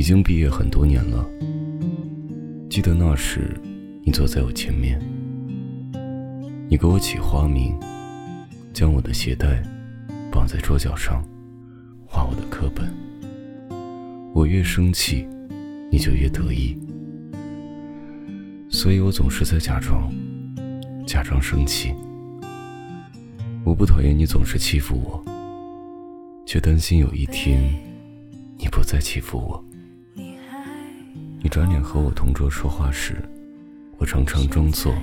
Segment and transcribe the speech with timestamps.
[0.00, 1.28] 已经毕业很多年了。
[2.70, 3.54] 记得那时，
[4.02, 4.98] 你坐在我前面，
[6.70, 7.78] 你给我起花名，
[8.72, 9.62] 将我的鞋带
[10.32, 11.22] 绑在桌角上，
[12.06, 12.90] 画我的课本。
[14.32, 15.28] 我越生气，
[15.92, 16.78] 你就越得意，
[18.70, 20.10] 所以我总是在假装，
[21.06, 21.92] 假装生气。
[23.64, 25.22] 我不讨厌你总是欺负我，
[26.46, 27.62] 却担心有一天
[28.56, 29.62] 你不再欺负我。
[31.42, 33.16] 你转脸和我同桌说话时，
[33.96, 34.94] 我常常装作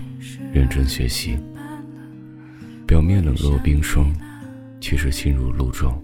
[0.53, 1.35] 认真学习，
[2.85, 4.13] 表面冷若冰霜，
[4.79, 5.99] 其实心如鹿撞。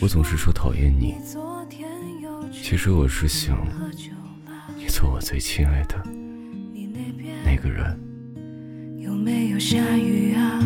[0.00, 1.14] 我总是说讨厌你，
[2.50, 3.64] 其实我是想
[4.76, 6.02] 你做我最亲爱的
[7.44, 7.96] 那个人。
[8.98, 10.60] 有没有下雨啊，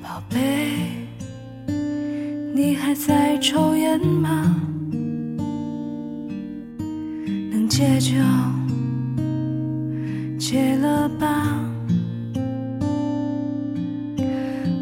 [0.00, 0.76] 宝贝？
[2.54, 4.62] 你还在抽烟吗？
[7.76, 8.14] 戒就
[10.38, 11.60] 戒了吧，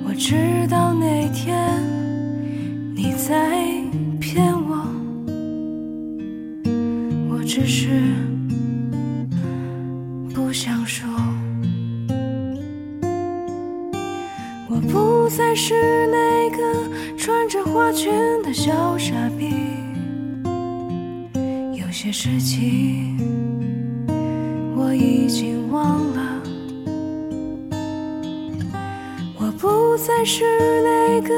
[0.06, 1.83] 我知道那天
[2.95, 3.59] 你在
[4.20, 4.87] 骗我，
[7.31, 7.89] 我只是
[10.33, 11.05] 不想说，
[14.69, 16.62] 我不再是那个
[17.19, 18.12] 穿着花裙
[18.45, 19.83] 的小傻逼。
[21.95, 23.17] 有些事情
[24.77, 26.42] 我已经忘了，
[29.39, 30.42] 我不再是
[30.83, 31.33] 那个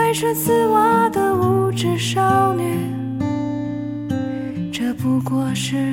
[0.00, 2.62] 爱穿丝袜的无知少女，
[4.72, 5.92] 这不过是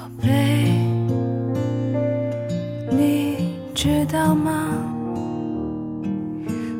[0.00, 0.72] 宝贝，
[2.90, 4.66] 你知道吗？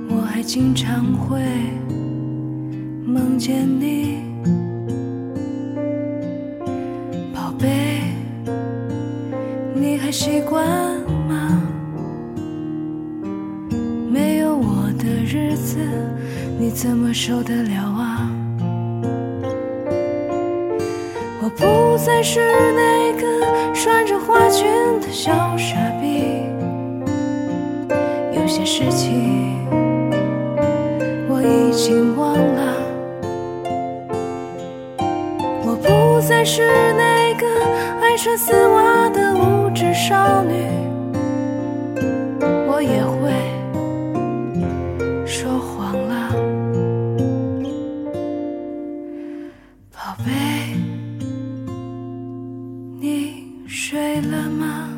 [0.08, 1.38] 我还经常会
[3.04, 4.22] 梦见你，
[7.34, 8.00] 宝贝，
[9.74, 10.66] 你还习惯
[11.28, 11.60] 吗？
[14.10, 15.76] 没有我的日子，
[16.58, 18.30] 你怎么受得了啊？
[21.56, 22.40] 不再是
[22.72, 24.66] 那个穿着花裙
[25.00, 26.44] 的小傻逼。
[28.32, 29.58] 有些事情
[31.28, 32.74] 我已经忘了，
[35.64, 37.46] 我不再是那个
[38.00, 40.54] 爱穿丝袜的无知少女，
[54.22, 54.88] 了吗？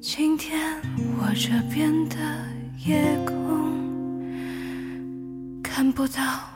[0.00, 0.60] 今天
[1.18, 2.16] 我这边的
[2.86, 3.72] 夜空
[5.62, 6.53] 看不到。